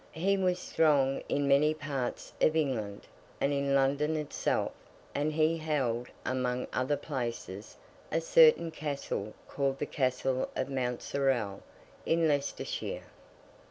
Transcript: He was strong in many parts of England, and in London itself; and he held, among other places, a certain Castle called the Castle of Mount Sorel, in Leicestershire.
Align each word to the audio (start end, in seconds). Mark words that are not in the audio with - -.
He 0.13 0.35
was 0.35 0.57
strong 0.57 1.21
in 1.29 1.47
many 1.47 1.75
parts 1.75 2.33
of 2.41 2.55
England, 2.55 3.05
and 3.39 3.53
in 3.53 3.75
London 3.75 4.15
itself; 4.15 4.71
and 5.13 5.31
he 5.31 5.57
held, 5.59 6.07
among 6.25 6.65
other 6.73 6.97
places, 6.97 7.77
a 8.11 8.19
certain 8.19 8.71
Castle 8.71 9.35
called 9.47 9.77
the 9.77 9.85
Castle 9.85 10.49
of 10.55 10.69
Mount 10.71 11.03
Sorel, 11.03 11.61
in 12.03 12.27
Leicestershire. 12.27 13.03